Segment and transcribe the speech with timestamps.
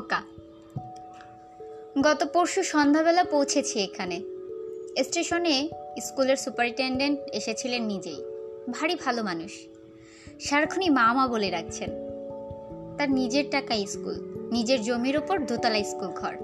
[0.00, 0.22] খোকা
[2.02, 4.20] গত পরশু সন্ধ্যাবেলা পৌঁছেছি এখানে।
[5.04, 5.68] স্টেশনে
[6.00, 8.22] স্কুলের সুপারিনটেন্ডেন্ট এসেছিলেন নিজেই।
[8.70, 9.52] ভারী ভালো মানুষ।
[10.40, 11.90] সারাক্ষণই মামা বলে রাখছেন।
[12.98, 16.36] তার নিজের টাকা স্কুল, নিজের জমির ওপর দোতলা স্কুল ঘর।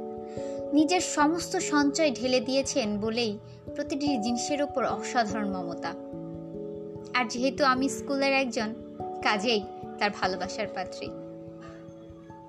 [0.72, 3.38] নিজের সমস্ত সঞ্চয় ঢেলে দিয়েছেন বলেই
[3.74, 5.94] প্রতিটি জিনিসের ওপর অসাধারণ মমতা।
[7.14, 8.74] আর যেহেতু আমি স্কুলের একজন,
[9.22, 9.62] কাজেই
[9.98, 11.08] তার ভালোবাসার পাত্রী।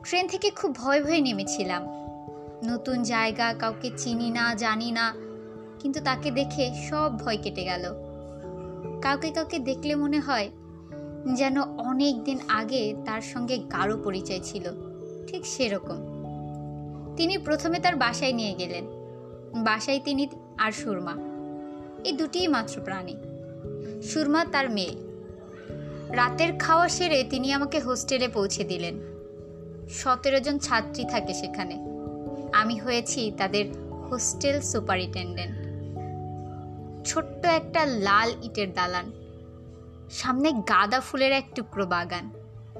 [0.08, 1.84] ট্রেন থেকে খুব ভয় ভয়ে নেমেছিলাম।
[2.66, 5.16] নতুন জায়গা, কাউকে চিনি না, জানি না,
[5.80, 7.84] কিন্তু তাকে দেখে সব ভয় কেটে গেল।
[9.02, 10.50] কাউকে কাউকে দেখলে মনে হয়
[11.34, 14.70] যেন অনেক দিন আগে তার সঙ্গে গাঢ় পরিচয় ছিল,
[15.28, 15.98] ঠিক সেরকম।
[17.16, 18.86] তিনি প্রথমে তার বাসায় নিয়ে গেলেন।
[19.64, 21.14] বাসায় তিনি আর সুরমা।
[22.04, 23.16] এই দুটিই মাত্র প্রাণী।
[24.02, 24.96] সুরমা তার মেয়ে।
[26.10, 29.17] রাতের খাওয়া সেরে তিনি আমাকে হোস্টেলে পৌঁছে দিলেন।
[29.90, 31.76] সতেরো জন ছাত্রী থাকে সেখানে।
[32.54, 33.66] আমি হয়েছি তাদের
[34.12, 35.68] হোস্টেল সুপারিনটেন্ডেন্ট।
[37.08, 39.12] ছোট্ট একটা লাল ইটের দালান।
[40.12, 42.30] সামনে গাঁদা ফুলের এক টুকরো বাগান।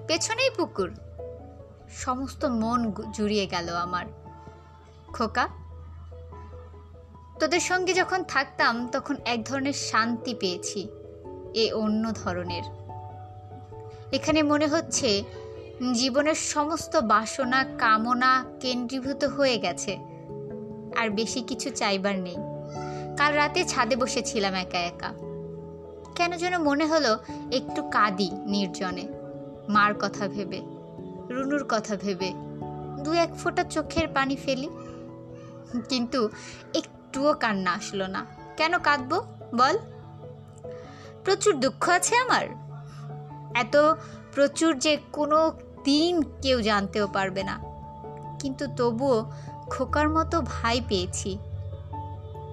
[0.08, 0.96] পেছনেই পুকুর।
[1.90, 4.06] সমস্ত মন জুড়িয়ে গেল আমার।
[5.14, 5.48] খোকা,
[7.40, 10.88] তোদের সঙ্গে যখন থাকতাম তখন এক ধরনের শান্তি পেয়েছি,
[11.54, 12.64] এ অন্য ধরনের।
[14.14, 15.24] এখানে মনে হচ্ছে
[15.94, 20.00] জীবনের সমস্ত বাসনা, কামনা কেন্দ্রীভূত হয়ে গেছে।
[20.98, 22.36] আর বেশি কিছু চাইবার নেই।
[23.18, 25.14] কাল রাতে ছাদে বসেছিলাম একা একা।
[26.16, 27.20] কেন যেন মনে হলো
[27.52, 29.04] একটু কাঁদি নির্জনে।
[29.70, 30.62] মার কথা ভেবে,
[31.30, 32.34] রুনুর কথা ভেবে,
[33.04, 34.70] দু এক ফোঁটা চোখের পানি ফেলি।
[35.90, 36.30] কিন্তু
[36.74, 38.26] একটুও কান্না আসলো না।
[38.58, 39.22] কেন কাঁদবো?
[39.56, 39.78] বল।
[41.24, 42.48] প্রচুর দুঃখ আছে আমার।
[43.56, 43.76] এত
[44.34, 45.52] প্রচুর যে কোনো
[45.88, 47.60] দিন কেউ জানতেও পারবে না।
[48.40, 49.32] কিন্তু তবুও
[49.70, 51.38] খোকার মতো ভাই পেয়েছি।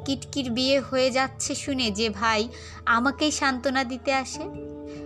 [0.05, 2.49] কিটকির বিয়ে হয়ে যাচ্ছে শুনে যে ভাই
[2.87, 4.43] আমাকেই সান্ত্বনা দিতে আসে।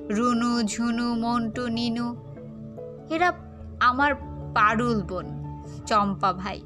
[0.08, 2.16] রুনু, ঝুনু, মন্টু, নিনু,
[3.10, 3.32] এরা
[3.80, 4.14] আমার
[4.54, 5.26] পারুল বোন,
[5.86, 6.60] চম্পা ভাই।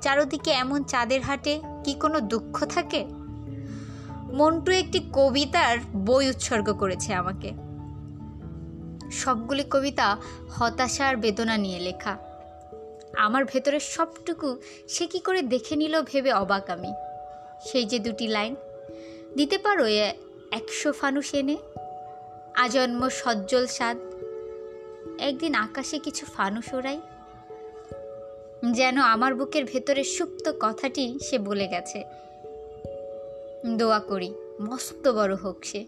[0.00, 3.06] চারদিকে এমন চাঁদের হাটে কি কোনো দুঃখ থাকে?
[4.32, 7.65] মন্টু একটি কবিতার বই উৎসর্গ করেছে আমাকে।
[9.24, 10.16] সবগুলি কবিতা
[10.50, 12.16] হতাশা আর বেদনা নিয়ে লেখা।
[13.16, 14.56] আমার ভেতরের সবটুকু
[14.88, 16.92] সে কি করে দেখে নিল ভেবে অবাক আমি।
[17.64, 18.54] সেই যে দুটি লাইন,
[19.36, 20.12] দিতে পারো এ
[20.50, 21.56] একশো ফানুস এনে?
[22.54, 23.96] আজন্ম সজ্জল স্বাদ।
[25.18, 27.00] একদিন আকাশে কিছু ফানুস ওড়াই।
[28.72, 32.04] যেন আমার বুকের ভেতরে সুপ্ত কথাটি সে বলে গেছে।
[33.66, 35.86] দোয়া করি, মস্ত বড় হোক সে।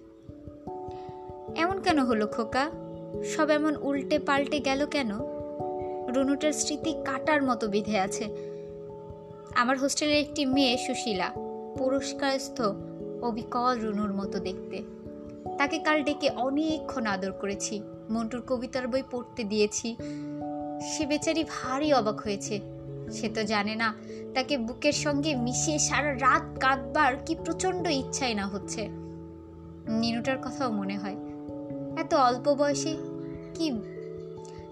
[1.57, 2.71] এমন কেন হলো খোকা?
[3.37, 5.11] সব এমন উল্টে পাল্টে গেল কেন?
[6.09, 8.29] রুনুটার স্মৃতি কাটার মতো বিধে আছে।
[9.55, 11.31] আমার হোস্টেলের একটি মেয়ে সুশীলা,
[11.79, 12.63] পুরস্কারস্থ
[13.23, 14.83] অবিকল রুনুর মতো দেখতে।
[15.59, 19.97] তাকে কাল ডেকে অনেকক্ষণ আদর করেছি, মন্টুর কবিতার বই পড়তে দিয়েছি।
[20.91, 22.61] সে বেচারি ভারী অবাক হয়েছে।
[23.13, 23.95] সে তো জানে না,
[24.35, 28.89] তাকে বুকের সঙ্গে মিশিয়ে সারা রাত কাঁদবার কি প্রচণ্ড ইচ্ছাই না হচ্ছে।
[29.89, 31.17] নিনুটার কথাও মনে হয়
[31.99, 32.97] এত অল্প বয়সে
[33.55, 33.71] কি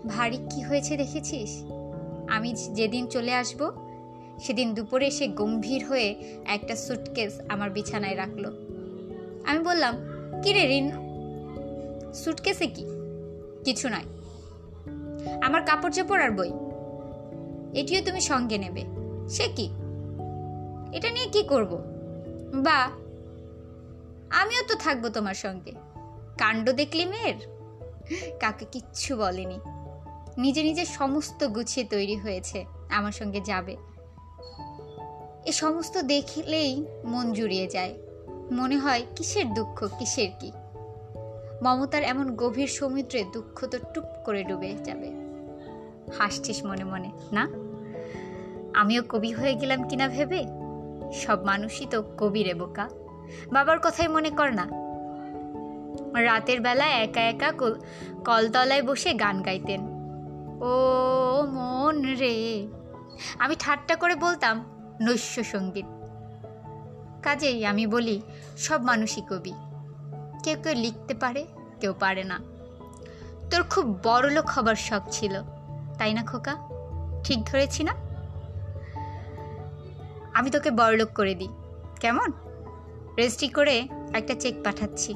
[0.07, 1.63] ভারী কি হয়েছে দেখেছিস?
[2.29, 3.73] আমি যেদিন চলে আসব,
[4.41, 8.45] সেদিন দুপুরে সে গম্ভীর হয়ে একটা সুটকেস আমার বিছানায় রাখল।
[9.47, 9.97] আমি বললাম,
[10.43, 10.91] কি রে রিন
[12.15, 12.85] সুটকেসে কি?
[13.65, 14.05] কিছু নয়।
[15.43, 16.51] আমার কাপড় চোপড় আর বই।
[17.81, 18.85] এটিও তুমি সঙ্গে নেবে।
[19.29, 19.67] সে কি?
[20.93, 21.83] এটা নিয়ে কি করব?
[22.55, 22.91] বা,
[24.31, 25.86] আমিও তো থাকব তোমার সঙ্গে।
[26.39, 27.35] কাণ্ড দেখলি মেয়ের?
[28.41, 29.59] কাকে কিচ্ছু বলেনি।
[30.39, 33.77] নিজে নিজে সমস্ত গুছিয়ে তৈরি হয়েছে, আমার সঙ্গে যাবে।
[35.47, 37.95] এ সমস্ত দেখলেই মন জুড়িয়ে যায়।
[38.53, 40.53] মনে হয়, কিসের দুঃখ, কিসের কি?
[41.63, 45.11] মমতার এমন গভীর সমুদ্রে দুঃখ তো টুপ করে ডুবে যাবে।
[46.19, 47.49] হাসছিস মনে মনে, না?
[48.81, 50.45] আমিও কবি হয়ে গেলাম কিনা ভেবে?
[51.13, 52.89] সব মানুষই তো কবি রে বোকা।
[53.53, 54.86] বাবার কথাই মনে কর না।
[56.15, 57.81] রাতের বেলা একা একা কল-
[58.25, 59.81] কলতলায় বসে গান গাইতেন।
[60.61, 62.69] ও মন রে।
[63.39, 64.65] আমি ঠাট্টা করে বলতাম,
[65.01, 65.87] নৈশ সংগীত।
[67.23, 68.23] কাজেই আমি বলি,
[68.57, 69.53] সব মানুষই কবি।
[70.45, 71.47] কেউ কেউ লিখতে পারে,
[71.81, 72.41] কেউ পারে না।
[73.51, 75.43] তোর খুব বড়লোক হবার শখ ছিল,
[75.99, 76.57] তাই না খোকা?
[77.25, 77.95] ঠিক ধরেছি না?
[80.35, 81.49] আমি তোকে বড়লোক করে দিই।
[82.01, 82.33] কেমন?
[83.19, 85.15] রেজিস্ট্রি করে একটা চেক পাঠাচ্ছি।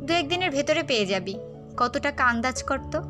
[0.00, 1.34] দু একদিনের ভেতরে পেয়ে যাবি।
[1.76, 3.02] কত টাকা আন্দাজ করতো?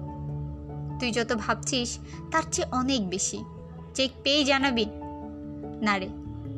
[1.00, 1.98] তুই যত ভাবছিস,
[2.32, 3.44] তার চেয়ে অনেক বেশি।
[3.94, 4.86] চেক পেয়ে জানাবি।
[5.82, 6.08] না রে,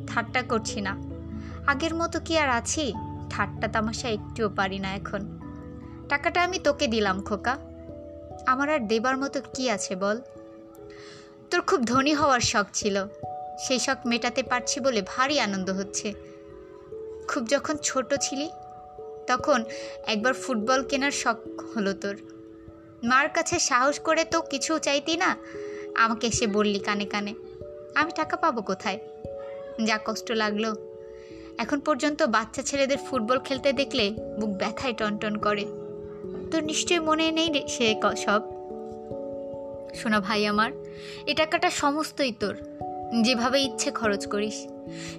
[0.07, 0.97] ঠাট্টা করছি না।
[1.67, 2.93] আগের মতো কি আর আছি?
[3.31, 5.39] ঠাট্টা তামাশা একটুও পারি না এখন।
[6.09, 7.59] টাকাটা আমি তোকে দিলাম, খোকা।
[8.47, 10.21] আমার আর দেবার মতো কি আছে বল?
[11.51, 13.07] তোর খুব ধনী হওয়ার শখ ছিল।
[13.59, 16.13] সেই শখ মেটাতে পারছি বলে ভারী আনন্দ হচ্ছে।
[17.29, 18.51] খুব যখন ছোট ছিলি
[19.27, 19.65] তখন
[20.07, 21.37] একবার ফুটবল কেনার শখ
[21.77, 22.17] হলো তোর।
[23.03, 25.37] মার কাছে সাহস করে তো কিছু চাইতি না?
[25.95, 27.35] আমাকে এসে বললি কানে কানে,
[27.95, 28.99] আমি টাকা পাবো কোথায়?
[29.85, 30.75] যা কষ্ট লাগল।
[31.59, 35.65] এখন পর্যন্ত বাচ্চা ছেলেদের ফুটবল খেলতে দেখলে বুক ব্যথায় টনটন করে।
[36.51, 38.43] তোর নিশ্চয়ই মনে নেই সে সব?
[39.95, 40.73] শোনা ভাই আমার,
[41.27, 42.57] এ টাকাটা সমস্তই তোর।
[43.23, 44.67] যেভাবে ইচ্ছে খরচ করিস।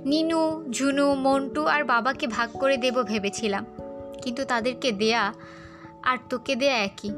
[0.06, 3.66] নিনু, ঝুনু, মন্টু আর বাবাকে ভাগ করে দেব ভেবেছিলাম।
[4.24, 5.34] কিন্তু তাদেরকে দেয়া
[6.04, 7.10] আর তোকে দেয়া একই।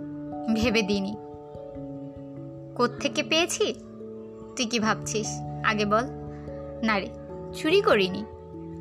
[0.55, 1.15] ভেবে দিনি
[2.75, 3.73] কোত্থেকে পেয়েছি?
[4.55, 5.27] তুই কি ভাবছিস?
[5.65, 6.03] আগে বল।
[6.83, 7.09] না রে,
[7.53, 8.25] চুরি করিনি।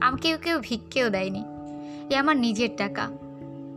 [0.00, 1.44] আমাকেও কেউ ভিক্ষেও দেয়নি।
[2.10, 3.08] এ আমার নিজের টাকা।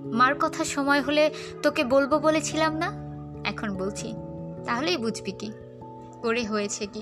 [0.05, 1.29] মার কথা সময় হলে
[1.63, 2.91] তোকে বলব বলেছিলাম না?
[3.45, 4.13] এখন বলছি।
[4.65, 5.51] তাহলেই বুঝবি কি।
[6.21, 7.01] করে হয়েছে কি।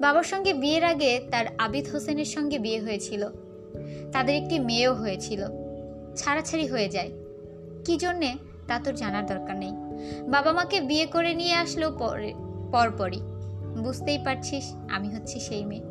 [0.00, 3.28] বাবার সঙ্গে বিয়ের আগে তার আবিদ হোসেনের সঙ্গে বিয়ে হয়েছিল।
[4.12, 5.63] তাদের একটি মেয়েও হয়েছিল।
[6.16, 7.10] ছাড়াছাড়ি হয়ে যায়।
[7.84, 8.34] কি জন্যে?
[8.66, 9.72] তা তোর জানার দরকার নেই।
[10.28, 12.34] বাবা মাকে বিয়ে করে নিয়ে আসলো পরে,
[12.72, 13.20] পরপরই।
[13.82, 15.82] বুঝতেই পারছিস, আমি হচ্ছি সেই মেয়ে।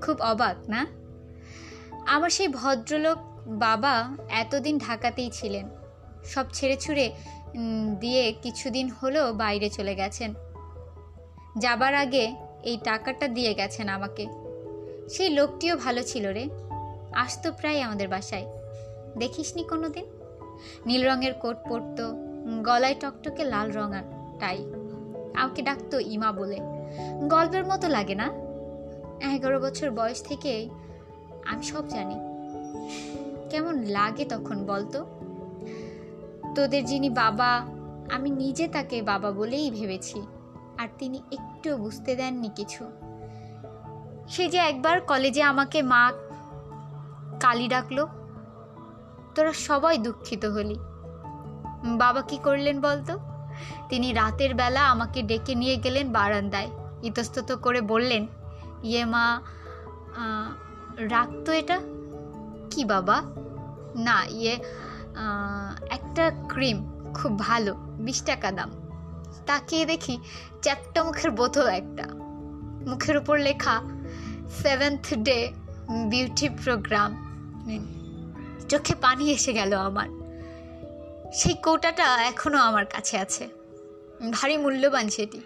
[0.00, 0.86] খুব অবাক, না?
[2.06, 5.68] আমার সেই ভদ্রলোক বাবা এতদিন ঢাকাতেই ছিলেন।
[6.24, 7.12] সব ছেড়ে ছুড়ে
[8.00, 10.34] দিয়ে কিছুদিন হলেও বাইরে চলে গেছেন।
[11.58, 14.26] যাবার আগে এই টাকাটা দিয়ে গেছেন আমাকে।
[15.08, 16.48] সেই লোকটিও ভালো ছিল রে।
[17.12, 18.61] আসতো প্রায় আমাদের বাসায়।
[19.18, 20.04] দেখিসনি কোনো দিন
[20.86, 22.12] নীল রঙের কোট পরতো,
[22.62, 24.58] গলায় টকটকে লাল রঙার টাই
[25.34, 26.58] আমাকে ডাকতো ইমা বলে।
[27.28, 28.32] গল্পের মতো লাগে না?
[29.34, 30.68] এগারো বছর বয়স থেকে
[31.46, 32.14] আমি সব জানি।
[33.50, 35.06] কেমন লাগে তখন বলতো?
[36.54, 37.66] তোদের যিনি বাবা,
[38.12, 40.22] আমি নিজে তাকে বাবা বলেই ভেবেছি,
[40.78, 42.84] আর তিনি একটুও বুঝতে দেননি কিছু।
[44.28, 46.12] সে যে একবার কলেজে আমাকে মা
[47.40, 48.08] কালি ডাকলো
[49.34, 50.76] তোরা সবাই দুঃখিত হলি।
[51.98, 53.18] বাবা কি করলেন বলতো?
[53.88, 56.70] তিনি রাতের বেলা আমাকে ডেকে নিয়ে গেলেন বারান্দায়।
[57.02, 58.26] ইতস্তত করে বললেন
[58.82, 59.24] ইয়ে মা
[60.96, 61.78] রাখতো এটা?
[62.70, 63.16] কি বাবা?
[63.96, 64.54] না ইয়ে
[65.90, 66.78] একটা ক্রিম,
[67.14, 67.72] খুব ভালো,
[68.06, 68.70] বিশ টাকা দাম।
[69.46, 70.14] তাকিয়ে দেখি,
[70.62, 72.06] চ্যাপটা মুখের বোতল একটা।
[72.90, 73.74] মুখের উপর লেখা,
[74.62, 75.38] সেভেন্থ ডে
[76.10, 77.10] বিউটি প্রোগ্রাম।
[78.72, 80.08] চোখে পানি এসে গেল আমার।
[81.32, 83.48] সেই কৌটাটা এখনও আমার কাছে আছে।
[84.30, 85.40] ভারী মূল্যবান সেটি।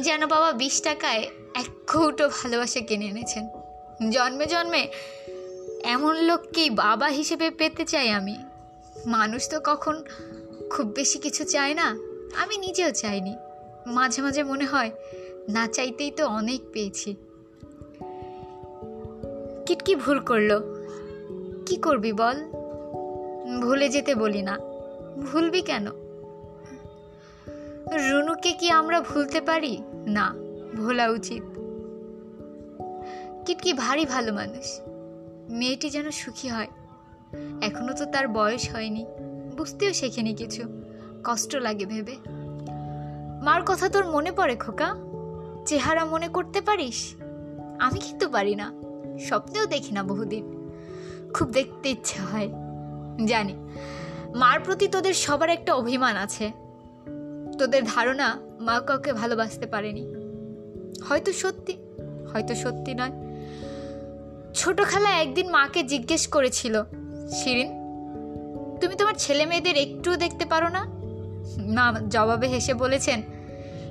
[0.00, 3.48] যেন বাবা বিশ টাকায় এক কৌটো ভালোবাসা কিনে এনেছেন।
[4.10, 4.88] জন্মে জন্মে
[5.84, 8.36] এমন লোককেই বাবা হিসেবে পেতে চাই আমি।
[9.06, 10.04] মানুষ তো কখন
[10.70, 11.96] খুব বেশি কিছু চায় না,
[12.42, 13.36] আমি নিজেও চাইনি।
[13.86, 14.90] মাঝে মাঝে মনে হয়,
[15.48, 17.16] না চাইতেই তো অনেক পেয়েছি।
[19.66, 20.73] কিটকি ভুল করল।
[21.66, 22.50] কি করবি বল?
[23.60, 24.58] ভুলে যেতে বলি না।
[25.32, 25.86] ভুলবি কেন?
[28.10, 29.82] রুনুকে কি আমরা ভুলতে পারি?
[30.06, 30.34] না,
[30.76, 31.42] ভোলা উচিত।
[33.46, 34.80] কিটকি ভারী ভালো মানুষ।
[35.50, 36.68] মেয়েটি যেন সুখী হয়।
[37.62, 39.06] এখনও তো তার বয়স হয়নি।
[39.56, 40.62] বুঝতেও শেখেনি কিছু।
[41.24, 42.16] কষ্ট লাগে ভেবে।
[43.42, 44.94] মার কথা তোর মনে পড়ে খোকা?
[45.66, 47.14] চেহারা মনে করতে পারিস?
[47.78, 48.72] আমি কিন্তু পারি না।
[49.20, 50.63] স্বপ্নেও দেখি না বহুদিন।
[51.34, 52.48] খুব দেখতে ইচ্ছে হয়।
[53.26, 53.54] জানি,
[54.34, 56.50] মার প্রতি তোদের সবার একটা অভিমান আছে।
[57.58, 60.14] তোদের ধারণা মা কাউকে ভালোবাসতে পারেনি।
[61.08, 61.76] হয়তো সত্যি
[62.32, 63.12] হয়তো সত্যি নয়।
[64.54, 66.82] ছোট খালা একদিন মাকে জিজ্ঞেস করেছিল,
[67.30, 67.68] শিরিন,
[68.80, 70.86] তুমি তোমার ছেলে মেয়েদের একটুও দেখতে পারো না?
[71.58, 73.22] মা জবাবে হেসে বলেছেন,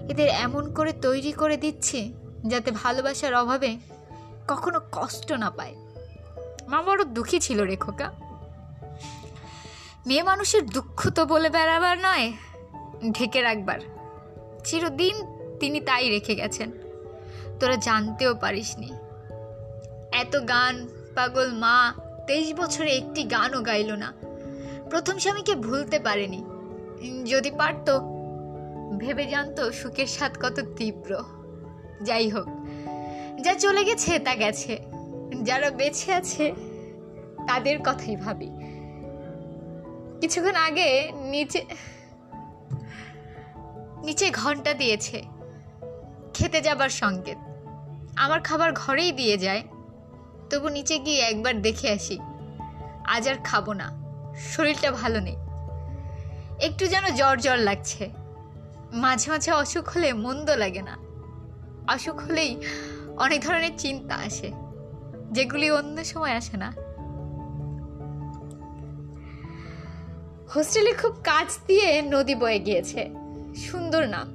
[0.10, 2.14] এদের এমন করে তৈরি করে দিচ্ছি
[2.48, 3.78] যাতে ভালোবাসার অভাবে
[4.48, 5.76] কখনো কষ্ট না পায়।
[6.68, 8.12] মা বড় দুঃখী ছিল রে খোকা।
[10.08, 12.34] মেয়ে মানুষের দুঃখ তো বলে বেড়াবার নয়,
[13.12, 13.80] ঢেকে রাখবার।
[14.64, 15.16] চিরদিন
[15.60, 16.72] তিনি তাই রেখে গেছেন।
[17.60, 18.92] তোরা জানতেও পারিসনি।
[20.14, 21.94] এত গান, পাগল মা,
[22.28, 24.14] তেইশ বছরে একটি গানও গাইল না।
[24.90, 26.46] প্রথম স্বামীকে ভুলতে পারেনি।
[27.26, 28.00] যদি পারতো,
[28.98, 31.24] ভেবে জানতো সুখের স্বাদ কত তীব্র।
[32.02, 32.48] যাই হোক,
[33.42, 34.93] যা চলে গেছে তা গেছে।
[35.44, 36.54] যারা বেঁচে আছে,
[37.48, 38.50] তাদের কথাই ভাবি।
[40.22, 41.66] কিছুক্ষণ আগে নিচে
[44.04, 45.24] নিচে ঘণ্টা দিয়েছে,
[46.34, 47.38] খেতে যাবার সংকেত।
[48.16, 49.64] আমার খাবার ঘরেই দিয়ে যায়,
[50.50, 52.18] তবু নিচে গিয়ে একবার দেখে আসি,
[53.06, 53.88] আজ আর খাব না,
[54.36, 55.36] শরীরটা ভালো নেই।
[56.66, 58.10] একটু যেন জ্বর জ্বর লাগছে,
[58.94, 60.96] মাঝে মাঝে অসুখ হলে মন্দ লাগে না।
[61.94, 62.52] অসুখ হলেই
[63.18, 64.63] অনেক ধরনের চিন্তা আসে।
[65.34, 66.70] যেগুলি অন্য সময় আসে না।
[70.56, 73.10] হোস্টেলে খুব কাছ দিয়ে নদী বয়ে গিয়েছে।
[73.56, 74.28] সুন্দর নাম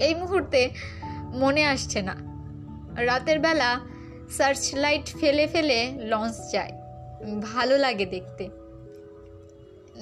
[0.00, 0.70] এই মুহূর্তে
[1.32, 2.16] মনে আসছে না।
[3.02, 3.80] রাতের বেলা
[4.30, 6.72] সার্চ লাইট ফেলে ফেলে লঞ্চ যায়।
[7.42, 8.48] ভালো লাগে দেখতে।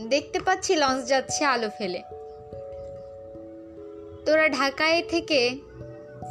[0.09, 2.02] দেখতে পাচ্ছি লঞ্চ যাচ্ছে আলো ফেলে।
[4.26, 5.59] তোরা ঢাকায় থেকে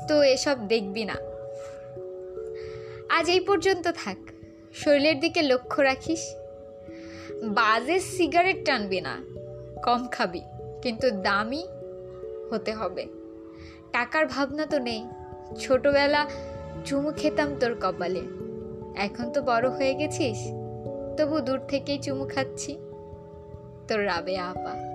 [0.07, 1.28] তো এসব দেখবি না।
[3.09, 4.17] আজ এই পর্যন্ত থাক।
[4.73, 6.23] শরীরের দিকে লক্ষ্য রাখিস।
[7.43, 9.15] বাজে সিগারেট টানবি না।
[9.83, 10.41] কম খাবি,
[10.81, 11.63] কিন্তু দামি
[12.51, 13.05] হতে হবে।
[13.91, 15.01] টাকার ভাবনা তো নেই।
[15.59, 16.29] ছোটবেলা
[16.85, 18.23] চুমু খেতাম তোর কপালে।
[18.95, 20.39] এখন তো বড় হয়ে গেছিস,
[21.17, 22.71] তবু দূর থেকেই চুমু খাচ্ছি।
[23.87, 24.88] তোর রাবে আপা।